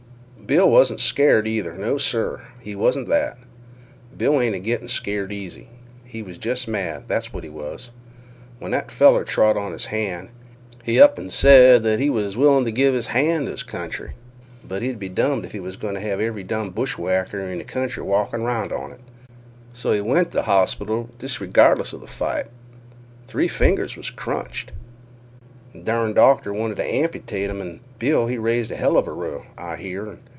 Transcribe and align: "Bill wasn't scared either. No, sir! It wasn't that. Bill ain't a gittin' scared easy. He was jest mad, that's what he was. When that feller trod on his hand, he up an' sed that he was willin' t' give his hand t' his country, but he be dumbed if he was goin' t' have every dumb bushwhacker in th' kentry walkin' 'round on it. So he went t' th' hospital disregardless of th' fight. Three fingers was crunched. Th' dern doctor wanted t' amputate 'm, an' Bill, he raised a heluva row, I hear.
"Bill 0.43 0.69
wasn't 0.69 0.99
scared 0.99 1.47
either. 1.47 1.75
No, 1.75 1.97
sir! 1.97 2.41
It 2.61 2.75
wasn't 2.77 3.07
that. 3.07 3.37
Bill 4.17 4.41
ain't 4.41 4.53
a 4.53 4.59
gittin' 4.59 4.89
scared 4.89 5.31
easy. 5.31 5.69
He 6.03 6.21
was 6.21 6.37
jest 6.37 6.67
mad, 6.67 7.05
that's 7.07 7.31
what 7.31 7.45
he 7.45 7.49
was. 7.49 7.89
When 8.59 8.71
that 8.71 8.91
feller 8.91 9.23
trod 9.23 9.55
on 9.55 9.71
his 9.71 9.85
hand, 9.85 10.27
he 10.83 10.99
up 10.99 11.17
an' 11.17 11.29
sed 11.29 11.83
that 11.83 11.99
he 12.01 12.09
was 12.09 12.35
willin' 12.35 12.65
t' 12.65 12.73
give 12.73 12.93
his 12.93 13.07
hand 13.07 13.45
t' 13.47 13.51
his 13.51 13.63
country, 13.63 14.11
but 14.61 14.81
he 14.81 14.91
be 14.93 15.07
dumbed 15.07 15.45
if 15.45 15.53
he 15.53 15.61
was 15.61 15.77
goin' 15.77 15.95
t' 15.95 16.01
have 16.01 16.19
every 16.19 16.43
dumb 16.43 16.71
bushwhacker 16.71 17.39
in 17.39 17.57
th' 17.57 17.67
kentry 17.69 18.03
walkin' 18.03 18.43
'round 18.43 18.73
on 18.73 18.91
it. 18.91 18.99
So 19.71 19.93
he 19.93 20.01
went 20.01 20.33
t' 20.33 20.39
th' 20.39 20.43
hospital 20.43 21.07
disregardless 21.17 21.93
of 21.93 22.01
th' 22.03 22.09
fight. 22.09 22.47
Three 23.25 23.47
fingers 23.47 23.95
was 23.95 24.09
crunched. 24.09 24.73
Th' 25.71 25.85
dern 25.85 26.11
doctor 26.13 26.51
wanted 26.51 26.75
t' 26.75 26.83
amputate 27.01 27.49
'm, 27.49 27.61
an' 27.61 27.79
Bill, 27.99 28.27
he 28.27 28.37
raised 28.37 28.71
a 28.71 28.75
heluva 28.75 29.13
row, 29.13 29.45
I 29.57 29.77
hear. 29.77 30.19